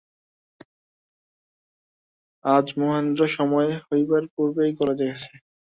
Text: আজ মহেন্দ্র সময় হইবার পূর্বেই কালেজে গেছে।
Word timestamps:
আজ 2.45 2.67
মহেন্দ্র 2.77 3.21
সময় 3.29 3.69
হইবার 3.85 4.23
পূর্বেই 4.33 4.71
কালেজে 4.77 5.05
গেছে। 5.09 5.31